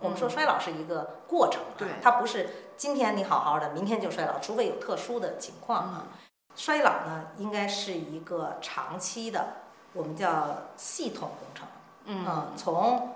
[0.00, 6.06] 我们说衰老是一个过程，对，它不是今天你好好的，明天就衰老，除非有特殊的情况啊。
[6.56, 9.46] 衰老呢，应该是一个长期的，
[9.92, 11.68] 我们叫系统工程，
[12.06, 13.14] 嗯，从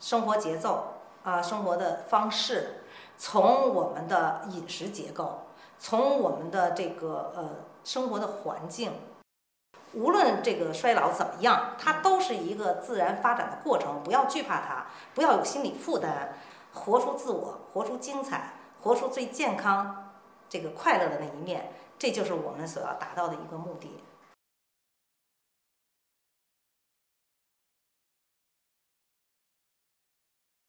[0.00, 2.84] 生活节奏啊，生活的方式，
[3.16, 5.42] 从我们的饮食结构，
[5.78, 7.50] 从我们的这个呃
[7.84, 8.92] 生活的环境。
[9.96, 16.34] 无论这个衰老怎么样，它都是一个自然发展的过程，不要惧怕它，不要有心理负担，
[16.74, 20.12] 活出自我，活出精彩，活出最健康、
[20.50, 24.04] 这个快乐的那一面，这就是我们所要达到的一个目的。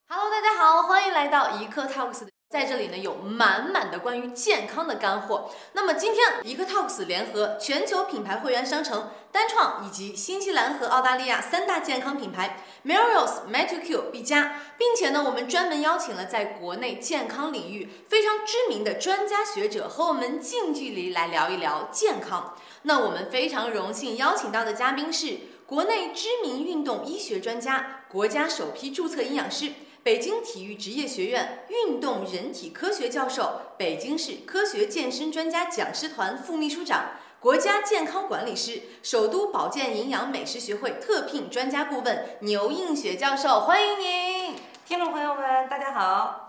[0.08, 2.37] Hello，大家好，欢迎来到一刻 Talks。
[2.50, 5.52] 在这里呢，有满满的关于健康的干货。
[5.73, 22.56] 那么今天，一个 Talks 联合全球品牌会员商城、单创以及新西兰和澳大利亚三大健康品牌 Melrose、m e t q B 加，并且呢，我们专门邀请了在国内健康领域非常知名的专家学者和我们近距离来聊一聊健康。
[22.84, 29.73] 那我们非常荣幸邀请到的嘉宾是国内知名运动医学专家、国家首批注册营养师。
[30.03, 44.56] 北京体育职业学院运动人体科学教授，北京市科学健身专家讲师团副秘书长，国家健康管理师，首都保健营养美食学会特聘专家顾问牛映雪教授，欢迎您！
[44.86, 46.47] 听众朋友们，大家好。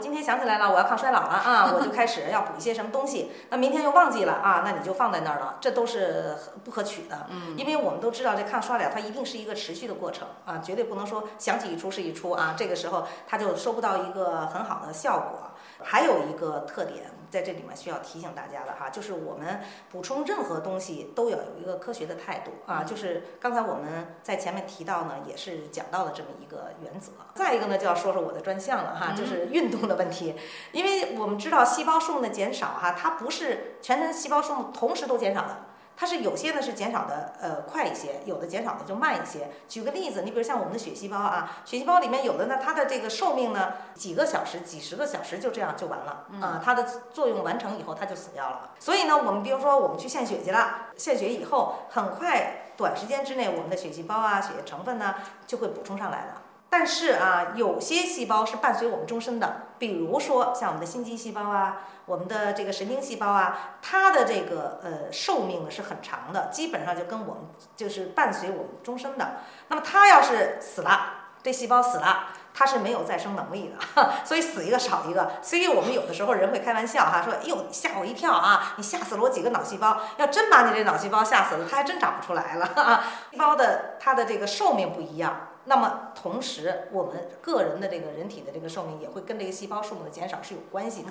[0.00, 3.30] 今天想起来了，我要抗衰老了啊， 我就开始要补一些什么东西。
[3.50, 6.34] 那明天又忘记了啊，那你就放在那儿了，这都是
[6.64, 7.26] 不可取的。
[7.28, 15.50] 嗯，因为我们都知道这抗衰老它一定是一个持续的过程啊，绝对不能说想起一出是一出啊，这个时候它就收不到一个很好的效果。
[15.82, 17.04] 还有一个特点。
[17.30, 19.60] 在这里面需要提醒大家的哈，就是我们
[19.90, 22.84] 补充任何东西都要有一个科学的态度啊。
[22.84, 27.12] 就是刚才我们在前面提到呢，也是讲到了这么一个原则。
[27.34, 30.34] 再一个呢，就要说说我的专项了哈，就是运动的问题。
[30.72, 35.69] 因为我们知道细胞数目的减少哈，它不是全身细胞数目同时都减少的。
[36.00, 39.50] 它是有些呢是减少的呃快一些，有的减少的就慢一些。
[39.68, 48.70] 举个例子，你比如像我们的血细胞啊，血细胞里面有的呢，它的这个寿命呢几个小时、几十个小时就这样就完了啊，它的作用完成以后它就死掉了。
[48.78, 56.39] 所以呢，我们比如说我们去献血去了，献血以后很快短时间之内，我们的血细胞啊、血液成分呢就会补充上来了。
[56.72, 67.42] 但是啊，有些细胞是伴随我们终身的，比如说像我们的心肌细胞啊，我们的这个神经细胞啊，它的这个呃寿命呢是很长的，基本上就跟我们
[67.76, 69.40] 就是伴随我们终身的。
[69.66, 75.32] 那么它要是死了，这细胞死了，它是没有再生能力的，所以死一个少一个。
[75.42, 83.02] 所以我们有的时候人会开玩笑哈，说哎呦吓我一跳啊，你吓死了我几个脑细胞，要真把你这脑细胞吓死了，它还真长不出来了。
[83.32, 85.48] 细胞的它的这个寿命不一样。
[85.64, 91.10] 那么同时，我们个人的这个人体的这个寿命也会跟这个细胞数目的减少是有关系的。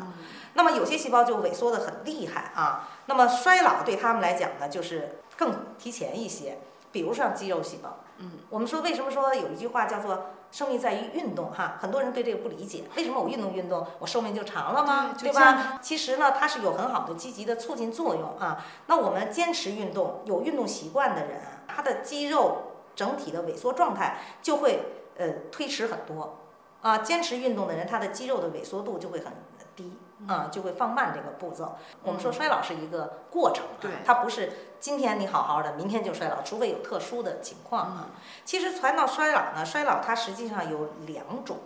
[0.55, 2.89] 那么有些细胞就萎缩的很厉害啊。
[3.05, 6.57] 那么衰老对他们来讲呢，就是更提前一些。
[6.91, 11.77] 比如像肌肉细胞，嗯，我们说为什么说有一句话叫做“生命在于运动”哈？
[11.79, 15.13] 很多人对这个不理解，为什么我运动运动，我寿命就长了吗？
[15.15, 15.77] 对吧？
[15.83, 18.65] 其实呢，它是有很好的积极的促进作用啊。
[18.87, 22.68] 那我们坚持运动，有运动习惯的人，他的肌肉。
[22.99, 24.81] 整体的萎缩状态就会
[25.17, 26.39] 呃推迟很多
[26.81, 29.31] 啊，坚持运动的人，他的肌肉的萎缩度就会很
[29.73, 31.77] 低啊，就会放慢这个步骤。
[32.03, 34.51] 我们说衰老是一个过程，对，它不是
[34.81, 38.09] 今天你好好的，明天就衰老，除非有特殊的情况啊。
[38.43, 41.57] 其实谈到衰老呢，衰老它实际上有两种，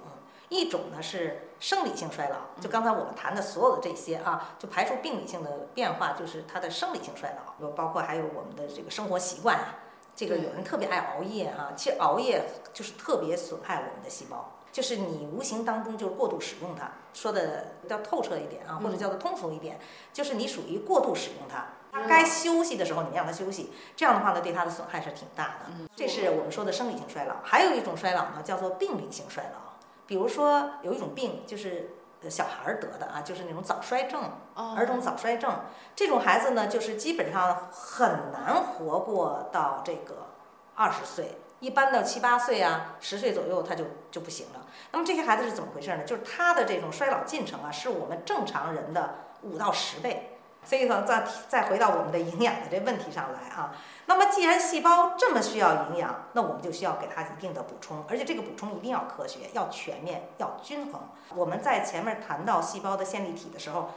[0.50, 9.80] 一种呢是生理性衰老，就刚才我们谈的所有的这些啊，就排除病理性的变化，就是它的生理性衰老，有包括还有我们的这个生活习惯啊。
[10.16, 12.44] 这个有人特别爱熬夜哈，其实熬夜
[12.74, 16.92] 就是特别损害我们的细胞，就是你无形当中就是过度使用它。
[17.14, 19.80] 说的要透彻一点啊，或者叫做通俗一点，
[20.12, 21.66] 就是你属于过度使用它。
[21.92, 25.88] 它该休息的时候，你让它休息，这样的话呢，对它的损害是挺大的。
[25.96, 27.36] 这是我们说的生理性衰老。
[27.44, 29.74] 还有一种衰老呢，叫做病理性衰老。
[30.06, 31.96] 比如说有一种病就是。
[32.30, 35.62] 小孩儿得的啊，就是那种早衰症，儿童早衰症。
[35.96, 40.28] 这种孩子呢，就是基本上很难活过到这个
[40.76, 44.66] 二十岁，一般到七八岁啊，十岁左右他就就不行了。
[44.92, 46.04] 那么这些孩子是怎么回事呢？
[46.04, 50.33] 就是他的这种衰老进程啊，是我们正常人的五到十倍。
[50.66, 53.76] 所以说，再再回到我们的营养的这问题上来啊。
[54.06, 61.02] 那么，既然细胞这么需要营养，那我们就需要给它一定的补充，而且这个补充一定要科学、要全面、要均衡。
[61.36, 63.92] 我们在前面谈到细胞的线粒体的时候，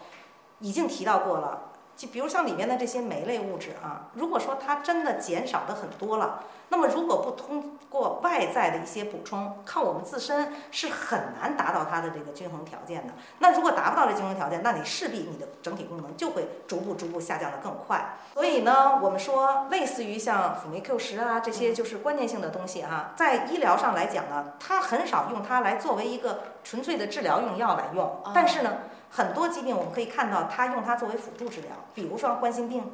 [0.60, 13.14] 已经提到过了，就比如像里面的这些酶类物质啊，如果说它真的减少的很多了，那么如果不通过外在的一些补充，靠我们自身是很难达到它的这个均衡条件的。
[13.38, 18.18] 那如果达不到这均衡条件，那你势必你的整体功能就会逐步逐步下降的更快。
[18.34, 28.74] 所以呢，我们说类似于像辅酶 Q 十啊这些就是关键性的东西哈，在医疗上来讲呢，它很少用它来作为一个纯粹的治疗用药来用，但是呢。
[29.16, 32.84] 很多疾病我们可以看到，它用它作为辅助治疗，比如说冠心病。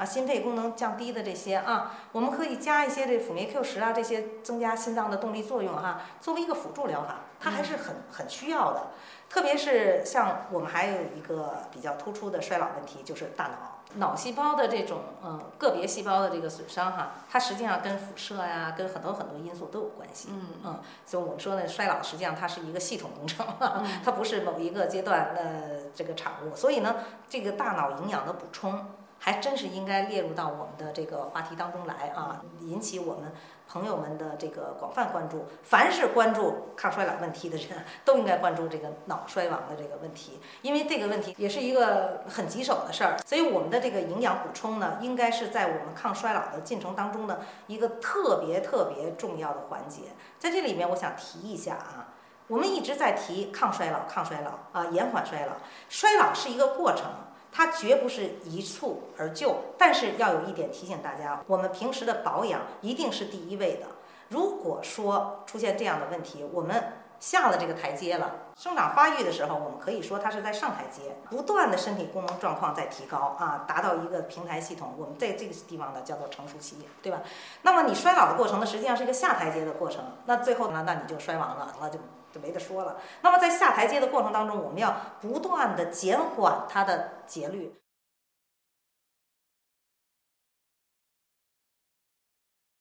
[0.00, 8.92] 啊、心肺功能降低的这些啊，我们可以加一些这辅酶 Q 十啊，这些增加心脏的动力作用哈，作为一个辅助疗法，它还是很很需要的。
[9.28, 13.76] 特别是像我们还有一个比较突出的衰老问题，就是大脑。
[13.96, 20.28] 脑细胞的这种呃个别细胞的这个损伤哈，它实际上跟辐射呀，跟很多很多因素都有关系。
[20.30, 23.44] 嗯嗯，所以我们说呢，衰老实际上它是一个系统工程，
[24.04, 26.54] 它不是某一个阶段的这个产物。
[26.54, 26.94] 所以呢，
[27.28, 28.86] 这个大脑营养的补充
[29.20, 33.32] 还真是应该列入到我们的这个话题当中来啊，引起我们。
[33.72, 43.16] 朋友们的这个广泛关注，凡是关注抗衰老问题的人，都应该关注这个脑衰亡的这个问题，因为这个问题也是一个很棘手的事儿。
[43.24, 50.00] 所以我们的这个营养补充呢，应该是在我们抗衰老的进程当中的一个特别特别重要的环节。
[50.36, 52.08] 在这里面，我想提一下啊，
[52.48, 55.52] 我们一直在提抗衰老，抗衰老啊，延缓衰老，
[55.88, 57.04] 衰老是一个过程。
[57.52, 63.86] 它绝不是一蹴而就，但是要有一点提醒大家，我们平时的保养一定是第一位的。
[64.28, 77.22] 如果说出现这样的问题，我们下了这个台阶了，生长发育的时候，我们可以说它是在上台阶，不断的身体功能状况在提高啊，达到一个平台系统，我们在这个地方呢叫做成熟期，对吧？
[77.62, 81.98] 那么你衰老的过程呢，实际上是一个下台阶的过程，那最后呢，那你就衰亡了，那就。
[82.32, 83.00] 就没得说了。
[83.22, 87.74] 那么在下台阶的过程当中，我们要不断的减缓它的节律。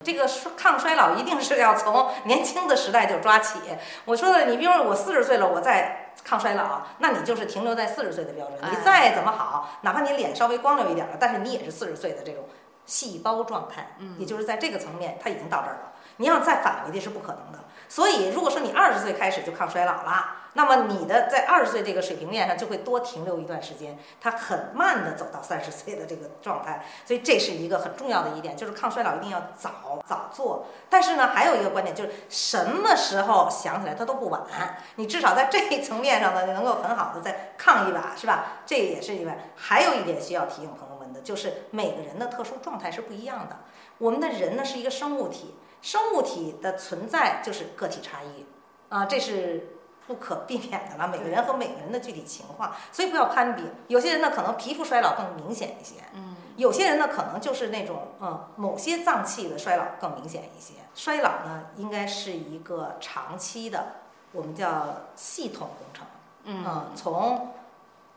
[0.06, 3.60] 这个抗衰老一定是要从年轻的时代就抓起。
[4.06, 8.58] 我说的，你比如说我四十岁了，我在抗衰老，那你就是停留在四十岁的标准。
[8.72, 12.48] 你再怎么好，哪怕你脸稍微光溜一点了，但是你也是四十岁的这种
[12.90, 13.96] 细胞状态。
[14.00, 15.94] 嗯，也就是在这个层面，它已经到这儿了。
[16.18, 17.60] 你要再返回去是不可能的。
[17.88, 26.86] 所以，如果说你二十岁开始就抗衰老了，那么你的在二十岁这个水平面上就会多停留一段时间，它很慢的走到三十岁的这个状态。
[27.06, 30.68] 所以这是一个很重要的一点，就是抗衰老一定要早早做。
[30.90, 34.42] 但是呢，还有一个观点就是什么时候想起来它都不晚。
[34.98, 38.62] 你至少在这一层面上呢，你能够很好的再抗一把，是吧？
[38.66, 39.52] 这也是一点。
[39.56, 43.58] 还有一点需要提醒朋友们的，就是每个人的特殊状态是不一样的。
[43.98, 45.56] 我们的人呢是一个生物体。
[45.82, 48.46] 生物体的存在就是个体差异，
[48.90, 51.08] 啊，这是不可避免的了。
[51.08, 53.64] 每个人和每个人的具体情况，所以不要攀比。
[53.88, 60.74] 有些人呢可能皮肤衰老更明显一些，嗯，有些人呢可能就是那种嗯某些脏器的衰老更明显一些。
[60.94, 64.02] 衰老呢应该是一个长期的，
[64.34, 66.06] 我们叫系统工程，
[66.44, 67.54] 嗯，从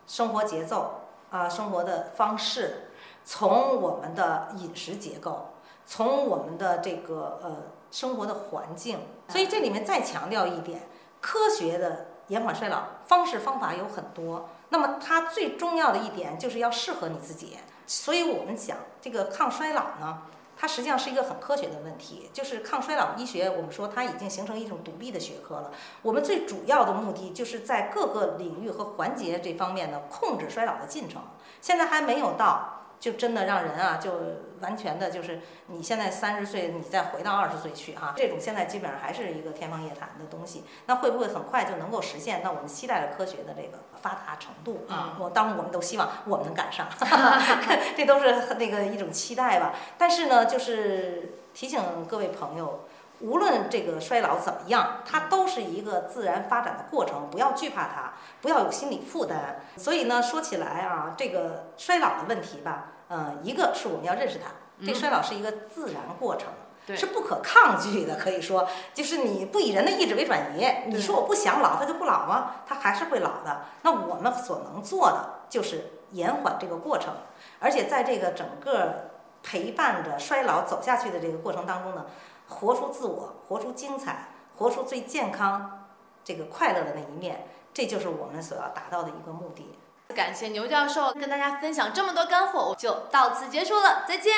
[0.05, 1.02] 生活节奏
[1.33, 2.91] 啊，生活的方式，
[3.25, 5.49] 从我们的饮食结构。
[5.83, 7.57] 从我们的这个呃
[7.91, 10.87] 生活的环境，所以这里面再强调一点，
[11.19, 14.47] 科学的延缓衰老方式方法有很多。
[14.69, 17.57] 那么它最重要的一点就是要适合你自己。
[17.87, 20.21] 所以我们讲这个抗衰老呢，
[20.57, 22.29] 它实际上是一个很科学的问题。
[22.33, 25.71] 就是抗衰老医学，我们说它已经形成一种独立的学科了。
[26.01, 31.21] 我们最主要的目的就是在各个领域和环节这方面呢控制衰老的进程。
[31.61, 32.72] 现在还没有到。
[33.03, 34.13] 就真的让人啊，就
[34.61, 40.63] 完全的，就是你现在三十岁，你再回到二十岁去哈，这种现在基本上还是一个天方夜谭的东西。
[40.85, 42.39] 那会不会很快就能够实现？
[42.41, 46.87] 那我们期待着科学的这个发达程度啊，我当然我们都希望我们能赶上，
[47.97, 49.73] 这都是那个一种期待吧。
[49.97, 52.85] 但是呢，就是提醒各位朋友。
[53.23, 59.61] 无论这个衰老怎么样，它都是一个自然发展的过程，不要惧怕它，不要有心理负担。
[59.77, 64.51] 所以呢，说起来啊，这个衰老的问题吧，嗯，一个是我们要认识它，
[64.85, 66.49] 这衰老是一个自然过程，
[66.97, 68.17] 是不可抗拒的。
[68.17, 72.55] 可以说，就是你不以人的意志为转移，你说我不想老，它就不老吗？
[72.67, 73.61] 它还是会老的。
[73.83, 77.13] 那我们所能做的就是延缓这个过程，
[77.59, 79.11] 而且在这个整个
[79.41, 82.05] 陪伴着衰老走下去的这个过程当中呢。
[82.47, 85.87] 活出自我，活出精彩，活出最健康、
[86.23, 89.77] 这个快乐的那一面，这就是我们所要达到的一个目的。
[90.13, 94.33] 感谢牛教授跟大家分享这么多干货，我就到此结束了，再见。